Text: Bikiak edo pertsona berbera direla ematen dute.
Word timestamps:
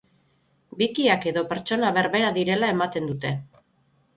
Bikiak 0.81 1.27
edo 1.33 1.45
pertsona 1.51 1.91
berbera 1.99 2.33
direla 2.39 2.73
ematen 2.77 3.13
dute. 3.13 3.37